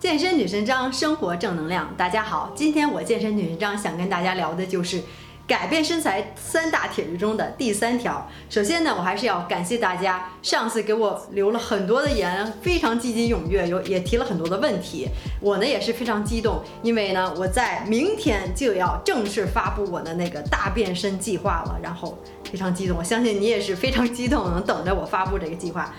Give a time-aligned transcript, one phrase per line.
[0.00, 1.92] 健身女神张，生活正能量。
[1.94, 4.98] 大家好，今天我健身女神张想跟大家聊的就是
[5.46, 8.26] 改变身材三大铁律中的第三条。
[8.48, 15.06] 首先呢，我还是要感谢大家，上次给我留了很多的言，非常积极踊跃，有也提了很多的问题。
[15.38, 22.16] 我呢也是非常激动，因为呢我在明天就要正式发布我的那个大变身计划了，然后
[22.50, 22.96] 非常激动。
[22.96, 25.94] 我相信你也是非常激动，能等着我发布这个计划。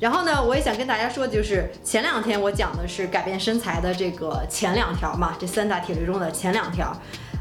[0.00, 6.96] 然后呢，我也想跟大家说，就是前两天我讲的是改变身材的这个前两条嘛，这三大铁律中的前两条。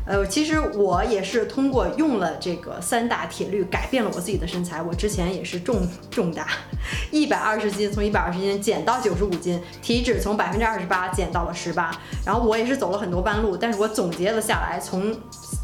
[0.08, 4.82] 呃，其实我也是通过用了这个三大铁律改变了我自己的身材。
[4.82, 6.48] 我之前也是重重大，
[7.12, 11.92] 一百二十斤，从一百二十斤减到九十五斤，体脂从百分之二十八减到了十八。
[12.26, 15.14] 然后我也是走了很多弯路，但是我总结了下来，从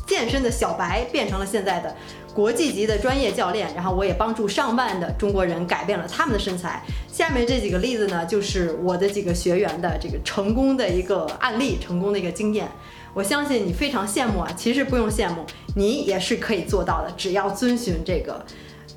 [0.05, 1.95] 健身的小白变成了现在的。
[2.33, 6.83] 国际级的专业教练，然后我也帮助上万的中国人改变了他们的身材。
[7.11, 12.67] 下面这几个例子呢，就是我的几个学员的这个成功的一个案例，成功的一个经验。
[13.13, 18.43] 我相信你非常羡慕啊，其实不用羡慕，你也是可以做到的，只要遵循这个。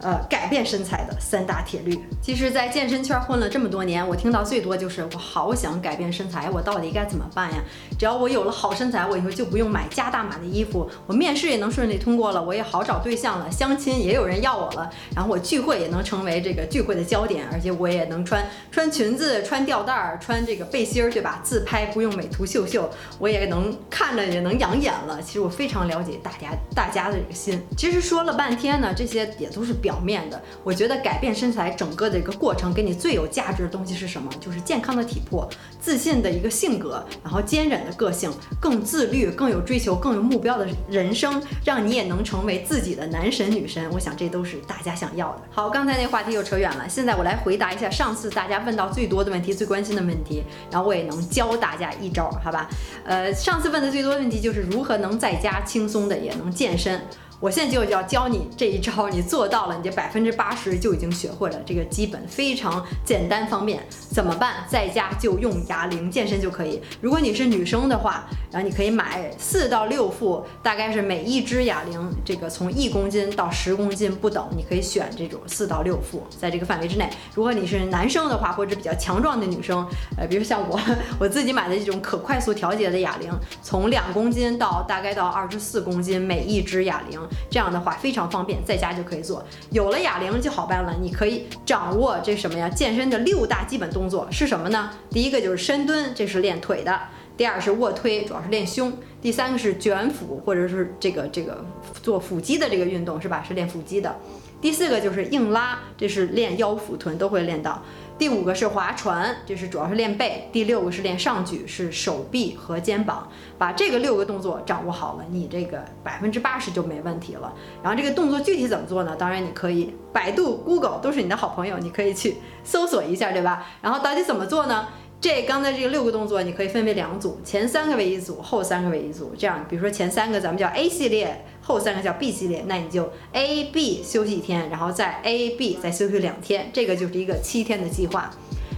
[0.03, 1.99] 呃，改变身材的三大铁律。
[2.21, 7.57] 其实，在健身圈混了这么多年，我听到最多就是我好想改变身材，我到底该怎么办呀？
[7.99, 21.41] 只要我有了好身材，我以后就不用买加大码的衣服，我面试也能顺利通过了，我也好找对象了，相亲也有人要我了，然后我聚会也能成为这个聚会的焦点，而且我也能穿穿裙子、穿吊带儿、穿这个背心儿，对吧？
[21.43, 25.23] 自拍不用美图秀秀，我也能看着也能养眼了。
[25.23, 27.59] 其实我非常了解大家大家的这个心。
[27.79, 29.75] 其实说了半天呢，这些也都是。
[29.87, 34.29] 表面的，我觉得改变身材整个的一个过程，给你最有价值的东西是什么？
[34.41, 35.49] 就是健康的体魄、
[35.81, 38.29] 自信的一个性格，然后坚韧的个性，
[38.61, 43.89] 更自律、更有追求、更有目标的人生，让你也能成为自己的男神女神。
[43.93, 45.43] 我想这都是大家想要的。
[45.53, 52.69] 好，刚才那话题又扯远了，现在我来回答一下上次大家问到最多的问题、最关心的问题，然后我也能教大家一招，好吧？
[53.05, 57.01] 呃，上次问的最多的问题就是如何能在家轻松的也能健身。
[57.39, 61.61] 我现在就要教你这一招，你做到了，你这百分之八十就已经学会了。
[61.67, 64.65] 这个基本非常简单方便，怎么办？
[64.67, 66.81] 在家就用哑铃健身就可以。
[67.01, 77.11] 如果你是女生的话，然后你可以买四到六副，大概是每一只哑铃这个从一公斤到十公斤不等，你可以选这种四到六副，在这个范围之内。
[77.35, 79.87] 如果你是男生的话，或者比较强壮的女生，
[80.17, 80.81] 呃，比如像我，
[81.21, 83.31] 我自己买的这种可快速调节的哑铃，
[83.63, 87.21] 从两公斤到大概到二十四公斤每一只哑铃。
[87.51, 89.45] 这样的话非常方便，在家就可以做。
[89.71, 92.69] 有了哑铃就好办了，你可以掌握这什么呀？
[92.69, 94.91] 健身的六大基本动作是什么呢？
[95.11, 96.93] 第一个就是深蹲，这是练腿的；
[97.37, 101.65] 第二是卧推，主要是练胸；第三个是卷腹，或者是这个这个
[102.03, 103.45] 做腹肌的这个运动是吧？
[103.47, 104.17] 是练腹肌的。
[104.59, 107.83] 第四个就是硬拉，这是练腰腹臀都会练到。
[108.19, 113.29] 第五个是划船，这是主要是练背；第六个是练上举，是手臂和肩膀。
[113.59, 117.53] 把这个六个动作掌握好了，你这个百分之八十就没问题了。
[117.83, 119.15] 然后这个动作具体怎么做呢？
[119.15, 123.67] 当然你可以百度、Google 都是你的好朋友，你可以去搜索一下，对吧？
[123.83, 124.89] 然后到底怎么做呢？
[125.19, 129.35] 这刚才这个六个动作，你可以分为两组，前三个为一组，后三个为一组。
[129.37, 138.31] 这样，比如说前三个咱们叫 A 系列，后三个叫 B 系列，那你就 A、B 休息一天，然后再 A、B 再休息两天，这个就是一个七天的计划。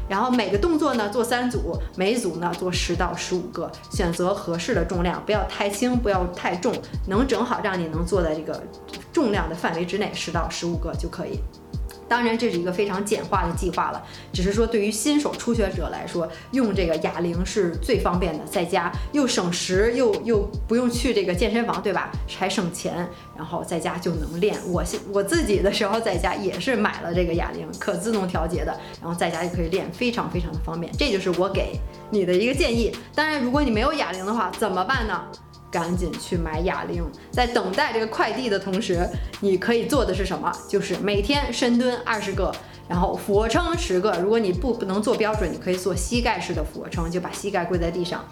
[0.09, 6.73] 然后每个动作呢做三组，每组呢做十到十五个，选择合适的重量，不要太轻，不要太重，
[7.09, 8.63] 能正好让你能做在这个
[9.13, 11.41] 重量的范围之内，十到十五个就可以。
[12.09, 14.03] 当然，这是一个非常简化的计划了。
[14.33, 22.11] 只是说，对于新手初学者来说，用这个哑铃是最方便的，在家又省时，又又不用去这个健身房，对吧？
[22.39, 24.57] 还省钱，然后在家就能练。
[24.67, 24.83] 我
[25.13, 30.93] 我自己的时候在家也是买了这个哑铃，可自动调节的，然后在家就可以练，非常非常的方便。
[30.97, 31.79] 这就是我给
[32.11, 32.91] 你的一个建议。
[33.15, 35.25] 当然，如果你没有哑铃的话，怎么办呢？
[35.71, 39.09] 赶紧去买哑铃，在等待这个快递的同时，
[39.41, 40.51] 你可以做的是什么？
[40.69, 42.55] 就是每天深蹲二十个，
[42.89, 44.13] 然后俯卧撑十个。
[44.23, 48.25] 如果你不不能做标准，你可以做膝盖式的俯卧撑，就把膝盖跪在地上。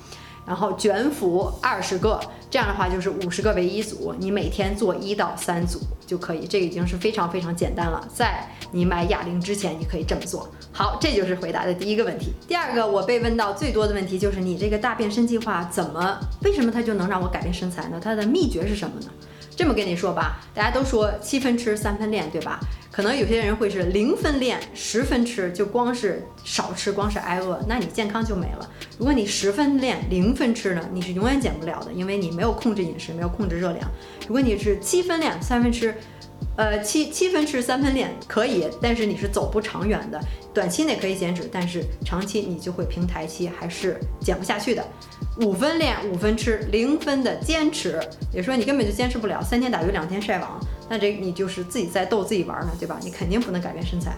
[0.47, 8.07] 然后卷腹二十个，这样的话就是五十个为一组，你每天做一到三组就可以，这已经是非常非常简单了。
[8.15, 10.49] 在你买哑铃之前，你可以这么做。
[10.73, 12.33] 好，这就是回答的第一个问题。
[12.47, 18.01] 第二个我被问到最多的问题就是你这个大变身计划怎么，为什么它就能让我改变身材呢？
[18.01, 19.09] 它的秘诀是什么呢？
[19.57, 22.61] 这么跟你说吧，大家都说七分吃三分练，对吧？
[22.97, 28.71] 可能有些人会是零分练十分吃，就光是少吃，光是挨饿，那你健康就没了。
[28.97, 33.87] 如果你十分练零分吃呢，你是永远减不了的，因为你没有控制饮食，没有控制热量。
[34.27, 35.95] 如果你是七分练三分吃，
[36.57, 40.19] 呃，七七分吃三分练可以，但是你是走不长远的。
[40.55, 44.83] 短期内可以减脂，但是长期你就会平台期，还是减不下去的。
[45.41, 48.01] 五分练五分吃，零分的坚持，
[48.33, 52.99] 也说你根本就坚持不了，三天打鱼两天晒网，那这你就是自己在逗自己玩呢，对吧？
[53.03, 54.17] 你肯定不能改变身材。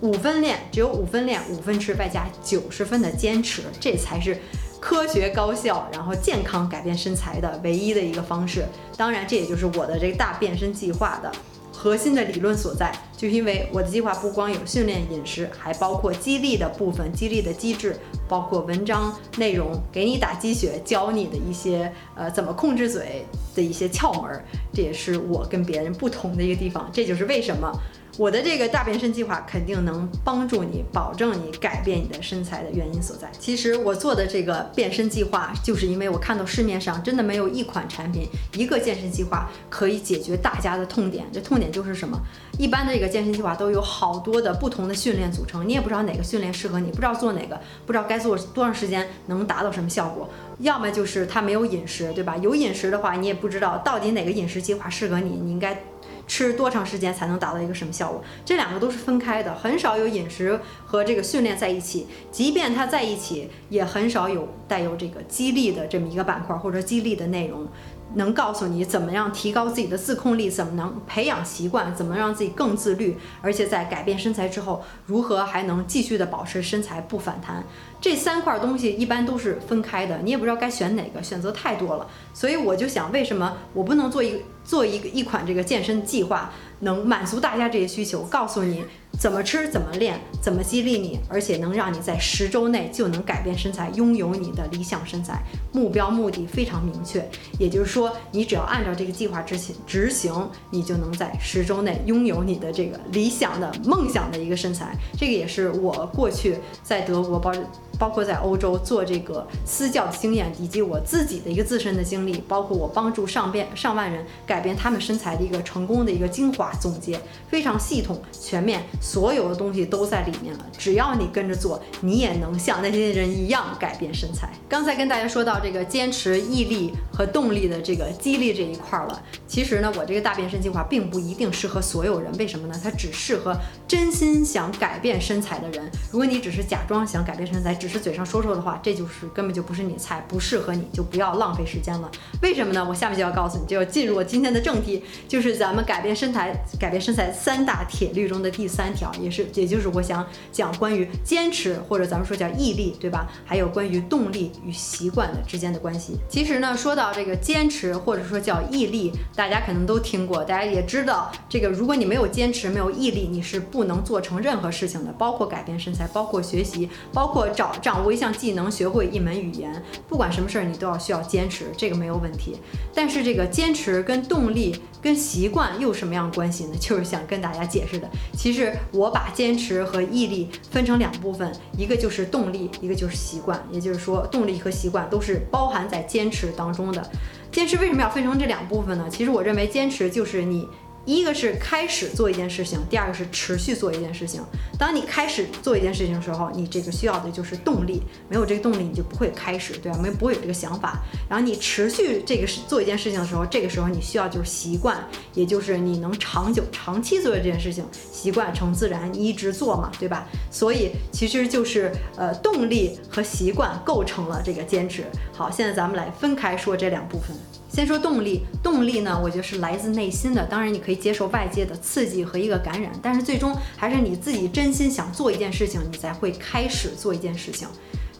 [0.00, 4.38] 五分练只有五分练五分吃，外加九十分的坚持，这才是。
[4.80, 8.64] 科学高效，然后健康改变身材的唯一的一个方式。
[8.96, 11.32] 当然，这也就是我的这个大变身计划的
[11.72, 12.92] 核心的理论所在。
[13.18, 17.96] 就因为我的计划不光有训练、饮食，还包括激励的部分、激励的机制，
[18.28, 23.26] 包括文章内容，给你打鸡血，教你的一些呃怎么控制嘴
[23.56, 24.40] 的一些窍门。
[24.72, 26.88] 这也是我跟别人不同的一个地方。
[26.92, 27.72] 这就是为什么。
[28.18, 33.30] 我的这个大变身计划肯定能帮助你，保证你改变你的身材的原因所在。
[33.38, 41.26] 其实我做的这个变身计划，就是因为我看到市面上真的没有一款产品，一个健身计划可以解决大家的痛点。
[41.32, 42.20] 这痛点就是什么？
[42.58, 50.28] 一般的这个健身计划都有好多的不同的训练组成，你也不知道哪个训练适合你，不知道做哪个，不知道该做多长时间能达到什么效果。
[50.58, 52.36] 要么就是它没有饮食，对吧？
[52.38, 55.80] 有饮食的话，你也不知道到底哪个饮食计划适合你，你应该。
[56.28, 58.22] 吃多长时间才能达到一个什么效果？
[58.44, 62.06] 这两个都是分开的，很少有饮食和这个训练在一起。
[62.30, 67.66] 即便它在一起，也很少有带有这个激励的这么一个板块或者激励的内容。
[68.14, 77.64] 能告诉你怎么样提高自己的自控力，怎么能培养习惯，怎么让自己更自律，而且在改变身材之后，如何还能继续的保持身材不反弹？
[78.00, 82.06] 这三块东西一般都是分开的，你也不知道该选哪个，选择太多了。
[82.32, 88.84] 所以我就想，为什么我不能做一做一个一款这个健身计划，能满足大家这些需求，告诉你。
[89.18, 95.42] 怎么吃，怎么练，怎么激励你，而且能让你在十周内就能改变身材，拥有你的理想身材。
[95.72, 97.26] 目标目的非常明确，
[97.58, 104.94] 也就是说，你只要按照这个计划执行执行，你就能在十周内拥有你的这个理想的梦想的一个身材。
[105.18, 107.52] 这个也是我过去在德国包。
[107.98, 120.66] 包括在欧洲做这个私教经验，以及我自己的一个自身的经历，包括我帮助上变上万人改变他们身材的一个成功的一个精华总结，非常系统全面，所有的东西都在里面了。
[120.76, 124.48] 只要你跟着做，你也能像那些人一样改变身材。
[124.68, 132.80] 刚才跟大家说到这个坚持、毅力和动力的这个激励这一块了，其实呢，我这个大变身计划并不一定适合所有人，为什么呢？
[132.82, 133.56] 它只适合
[133.88, 135.90] 真心想改变身材的人。
[136.12, 142.10] 如果你只是假装想改变身材，只是嘴上说说的话，这就是根本就不是你菜，不适合你，就不要浪费时间了。
[142.42, 142.84] 为什么呢？
[142.88, 153.26] 我下面就要告诉你，就要进入我今天的正题，就是咱们改变身材、改变身材三大铁律中的第三条，也是也就是我想讲关于坚持或者咱们说叫毅力，对吧？
[153.46, 156.18] 还有关于动力与习惯的之间的关系。
[156.28, 167.72] 其实呢，说到这个坚持或者说叫毅力，大家可能都听过，大家也知道，这个如果你没有坚持、没有毅力，你是不能做成任何事情的，包括改变身材，包括学习，包括找。
[167.78, 172.56] 掌握一项技能，学会一门语言，不管什么事儿，你都要需要坚持，这个没有问题。
[172.94, 176.74] 但是这个坚持跟动力跟习惯又什么样关系呢？
[176.78, 178.08] 就是想跟大家解释的。
[178.34, 183.62] 其实我把坚持和毅力分成两部分，一个就是动力，一个就是习惯。
[183.70, 187.10] 也就是说，动力和习惯都是包含在坚持当中的。
[187.50, 189.06] 坚持为什么要分成这两部分呢？
[189.10, 190.68] 其实我认为坚持就是你。
[191.08, 194.42] 一个是开始做一件事情，第二个是持续做一件事情。
[194.78, 199.98] 当你开始做一件事情的时候，你这个需要的就是动力，没有这个动力，你就不会开始，对吧？
[200.02, 200.98] 没不会有这个想法。
[201.26, 210.26] 然后你持续这个是做一件事情的时候，这个时候你需要就是习惯，也就是你能长久、长期做这件事情，习惯成自然，你一直做嘛，对吧？
[210.50, 215.04] 所以其实就是呃，动力和习惯构成了这个坚持。
[215.32, 217.34] 好，现在咱们来分开说这两部分。
[217.78, 220.44] 先说动力，动力呢，我觉得是来自内心的。
[220.46, 227.68] 当然，你可以接受外界的刺激和一个感染，但是最终还是你自己真心想做一件事情，你才会开始做一件事情。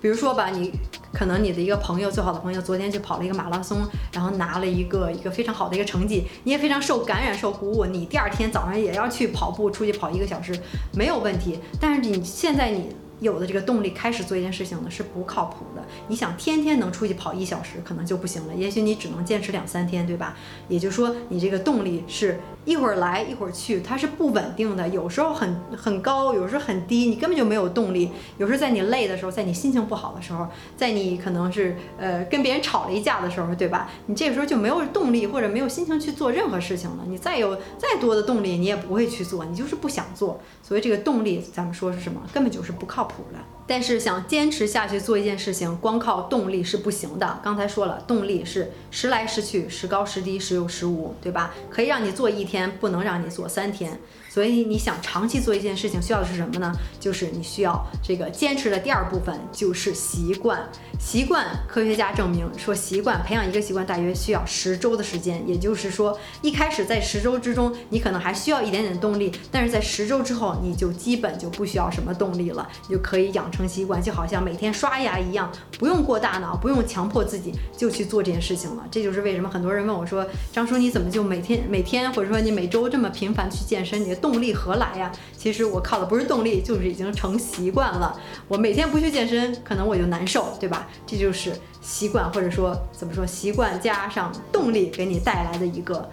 [0.00, 0.71] 比如说吧，你
[1.12, 10.57] 可能你的一个朋友，最好的朋友，昨天去跑了一个马拉松，然后拿了一个一个非常好的一个成绩，你也非常受感染、受鼓舞，你第二天早上也要去跑步，出去跑一个小时，
[10.95, 11.59] 没有问题。
[11.81, 12.91] 但是你现在你。
[13.21, 15.83] 有的这个动力开始做一件事情呢是不靠谱的。
[16.09, 18.55] 你想天天能出去跑一小时，可能就不行了。
[18.55, 20.37] 也许你只能坚持两三天，对吧？
[20.69, 24.89] 也就是说，你这个动力是一会儿来一会儿去，它是不稳定的。
[24.89, 28.11] 有时候很很高，有时候很低，你根本就没有动力。
[28.37, 30.47] 有时候在你累的时候，在你心情不好的时候，
[30.77, 33.91] 在你可能是呃跟别人吵了一架的时候，对吧？
[34.07, 37.05] 你这个时候就没有动力或者没有心情去做任何事情了。
[37.07, 40.41] 你再有再多的动力，你也不会去做，你就是不想做。
[40.63, 42.21] 所以这个动力，咱们说是什么？
[42.33, 43.38] 根本就是不靠谱的。
[43.67, 47.41] 但是想坚持下去做一件事情，光靠动力是不行的。
[47.43, 51.55] 刚才说了，动力是时来时去，时高时低，时有时无，对吧？
[51.69, 54.00] 可以让你做一天，不能让你做三天。
[54.38, 56.73] 所以你想长期做一件事情，需要的是什么呢？
[57.00, 60.64] 就是你需要这个坚持的第二部分，就是习惯。
[61.00, 65.42] 习惯，科学家证明说，习惯培养一个习惯大约需要十周的时间。
[65.49, 78.85] 也就是说，一开始在十周之中，你可能还需要一点点动力，但是在十周之后，你就基本就不需要什么动力了，你就可以养成习惯，就好像每天刷牙一样，不用过大脑，不用强迫自己就去做这件事情了。
[78.88, 83.99] 这就是为什么很多人问我说，张叔你怎么就每天每天或者说你每周这么频繁去健身？
[83.99, 85.11] 你的动动力何来呀？
[85.39, 88.15] 其实我靠的不是动力，就是已经成习惯了。
[88.47, 90.87] 我每天不去健身，可能我就难受，对吧？
[91.07, 96.07] 这就是习惯，或者说怎么说，习惯加上动力给你带来的一个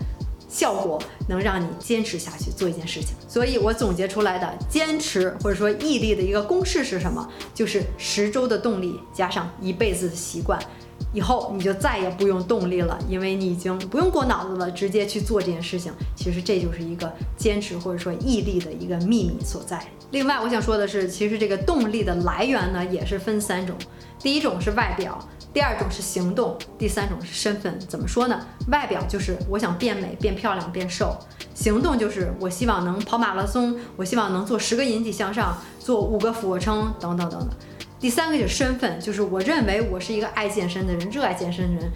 [0.56, 0.98] 效果，
[1.28, 3.10] 能让你坚持下去做一件事情。
[3.28, 7.30] 所以我总结出来的坚持或者说毅力的一个公式是什么？
[7.54, 10.58] 就是十周的动力加上一辈子的习惯。
[11.14, 15.92] 以后你就再也不用动力了，因为你已经不用过脑子了，直接去做这件事情。
[16.16, 19.82] 其实这就是一个坚持或者说毅力的一个秘密所在。
[20.12, 23.76] 另外，我想说的是，其实这个动力的来源呢，也是分三种。
[24.20, 25.20] 第一种是外表，
[25.56, 27.80] 第二种是行动，第三种是身份。
[27.80, 28.46] 怎么说呢？
[28.68, 31.18] 外表就是我想变美、变漂亮、变瘦；
[31.54, 37.50] 行动就是我希望能跑马拉松，我希望能做十个引体向上，做五个俯卧撑，等等等等。
[38.02, 41.90] 第三个就是身份，就是我认为我是一个爱健身的人，热爱健身的人。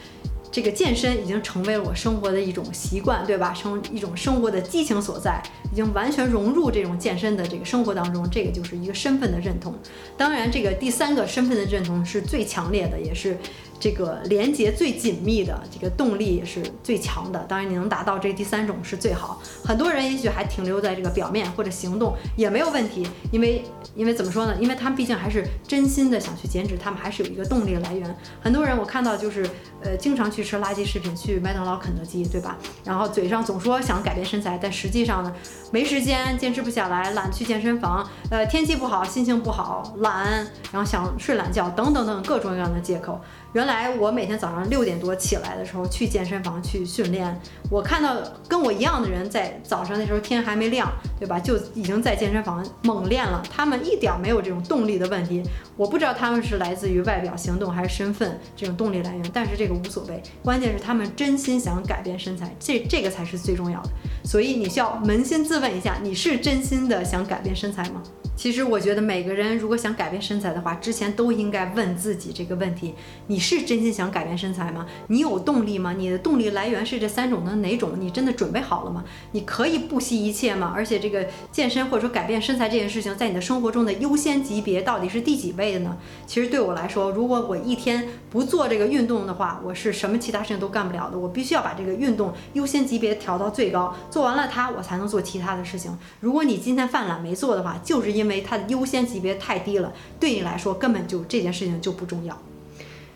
[0.52, 3.54] 这个健身已经成为了我生活的一种习惯，对吧？
[3.54, 5.42] 成一种生活的激情所在，
[5.72, 8.28] 已经完全融入这种健身的这个生活当中。
[8.30, 9.74] 这个就是一个身份的认同。
[10.18, 13.38] 当然，这个第三个身份的认同是最强烈的，也是。
[13.80, 17.40] 这个连接最紧密的，这个动力也是最强的。
[17.48, 19.42] 当然，你能达到这第三种是最好。
[19.64, 23.64] 很多人也许还停留在这个表面或者行动也没有问题，因为
[23.96, 24.56] 因为怎么说呢？
[24.60, 28.14] 因为他们毕竟还是真心的想去减脂，他们还是有一个动力来源。
[28.42, 29.50] 很多人我看到就是
[29.82, 32.58] 呃，经常去吃垃圾食品，去麦当劳、肯德基，对吧？
[32.84, 35.34] 然后嘴上总说想改变身材，但实际上呢，
[35.72, 43.22] 没时间，坚持不下来，懒去健身房，呃，天气不好，心情不好，懒，然后想睡懒觉，等等等各种各样的借口。
[43.54, 47.36] 原来我每天早上六点多起来的时候去健身房去训练，
[47.72, 48.16] 我看到
[48.48, 51.40] 跟我一样的人在早上那时候天还没亮，对吧？
[51.40, 53.42] 就已经在健身房猛练了。
[53.50, 55.42] 他们一点没有这种动力的问题，
[55.76, 63.90] 我不知道他们是来自于外表行动还是身份这种动力来源，但是这个无所谓，关键是他们真心想改变身材，这这个才是最重要的。
[64.24, 68.04] 所以你需要扪心自问一下，你是真心的想改变身材吗？
[68.40, 72.96] 其实我觉得每个人如果想改变身材的话，之前都应该问自己这个问题：
[73.28, 74.88] 你是真心想改变身材吗？
[75.08, 75.92] 你有动力吗？
[75.92, 77.98] 你的动力来源是这三种的哪种？
[78.00, 79.04] 你真的准备好了吗？
[79.34, 80.72] 你可以不惜一切吗？
[80.74, 85.98] 而且这个健身或者说改变身材这件事情，在你的生活中的优先级别到底是第几位的呢？
[86.26, 91.20] 其实对我来说，如果我一天不做这个运动的话，我是什么其他事情都干不了的。
[91.20, 95.92] 我必须要把这个运动优先级别调到最高，做完了它，我才能做其他的事情。
[96.22, 98.29] 如果你今天犯懒没做的话，就是因为。
[98.30, 102.40] 因为它的优先级别太低了，对你来说根本就这件事情就不重要。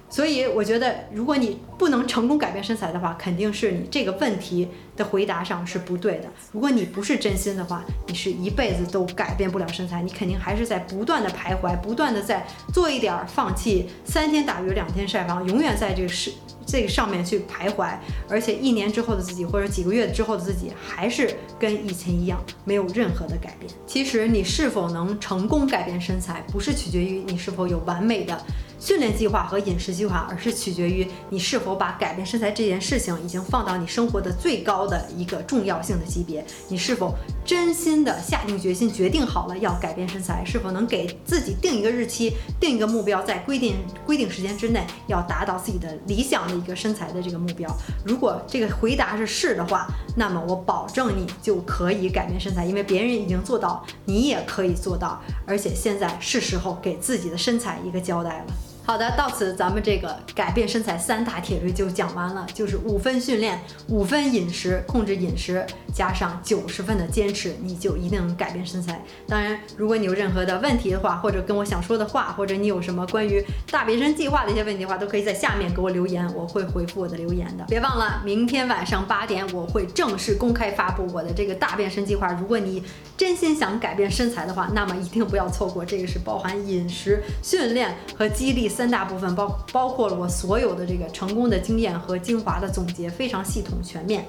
[0.10, 6.26] 所以我觉得，如果你不能成功改变身材的话，肯定是你这个问题的回答上是不对的。
[6.52, 16.32] 如果你不是真心的话，你是一辈子都改变不了身材，你肯定还是在不断的徘徊，不断的在做一点放弃，三天打鱼两天晒网，永远在这个是。
[16.74, 17.96] 这个上面去徘徊，
[18.28, 23.72] 而且一年之后的自己，或者几个月之后的自己，还是跟以前一样，没有任何的改变。
[23.86, 28.44] 其实你是否能成功改变身材，不是取决于你是否有完美的。
[28.84, 36.46] 训练计划和饮食计划，而是取决于你是否把改变身材这件事情已经放到你生活的最高的一个重要性的级别。
[36.68, 40.44] 你是否真心的下定决心，决定好了要改变身材？
[40.46, 47.74] 是否能给自己定一个日期，定一个目标，在规定规定时间之内要达到自己的理想的一个身材的这个目标？
[48.06, 49.88] 如果这个回答是是的话，
[50.18, 55.22] 那么我保证你就可以改变身材，因为别人已经做到，你也可以做到。
[55.48, 58.73] 而且现在是时候给自己的身材一个交代了。
[58.86, 69.02] 好的，到此咱们这个改变身材三大铁律就讲完了，就是五分训练，五分饮食，控制饮食，加上九十分的坚持，你就一定能改变身材。
[69.26, 77.64] 当然，如果你有任何的问题的话，或者跟我想说的话，或者你有什么关于大变身计划的一些问题的话，都可以在下面给我留言，我会回复我的留言的。
[77.70, 82.34] 别忘了，明天晚上八点我会正式公开发布我的这个大变身计划。
[82.34, 82.84] 如果你
[83.16, 85.86] 真心想改变身材的话，那么一定不要错过。
[85.86, 88.73] 这个是包含饮食、训练和激励。
[88.74, 94.26] 三大部分包包括了我所有的这个成功的经验和精华的总结，非常系统全面。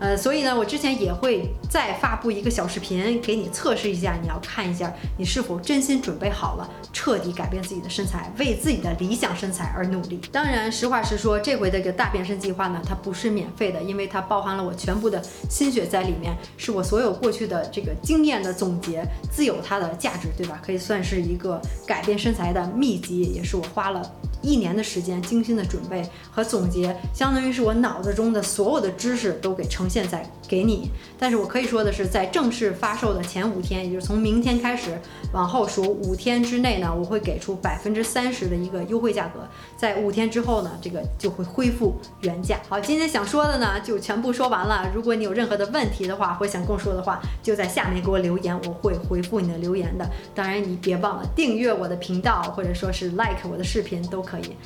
[0.00, 10.20] 呃，所以呢，我之前也会再发布一个小视频给你测试一下，你要看一下你是否真心准备好了，彻底改变自己的身材，为自己的理想身材而努力。
[10.30, 20.60] 当然，实话实说，这回的这个大变身计划呢，它不是免费的，因为它包含了我全部的心血在里面，是我所有过去的这个经验的总结，自有它的价值，对吧？
[20.64, 24.02] 可以算是一个改变身材的秘籍，也是我花了。
[24.42, 30.90] 一年的时间，精心的准备和总结，相当于是我脑子中的所有的知识都给呈现在给你。
[31.18, 34.98] 但是我可以说的是，在正式发售的前五天，也就是从明天开始
[35.32, 39.46] 往后数五天之内呢，我会给出百分之三十的一个优惠价格。
[39.76, 42.58] 在五天之后呢，这个就会恢复原价。
[42.68, 44.90] 好，今天想说的呢就全部说完了。
[44.94, 50.08] 如果你有任何的问题的话，或想跟我说的话，就在下面给我留言，我会回复你的留言的。
[50.34, 54.56] 当然，你别忘了订阅我的频道，或者说是 like 我的视频都可以。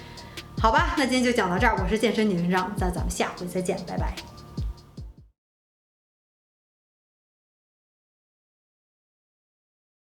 [0.60, 1.76] 好吧，那今天就讲到这儿。
[1.82, 4.31] 我是健身女文章，那咱们下回再见，拜拜。